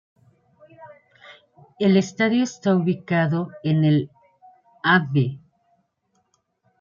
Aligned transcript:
El 1.77 1.95
estadio 1.95 2.41
está 2.43 2.75
ubicado 2.75 3.51
en 3.61 3.83
el 3.85 4.09
Av. 4.81 5.13